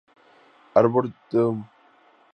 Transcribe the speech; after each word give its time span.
Arboretum 0.73 1.13
Dr. 1.29 1.65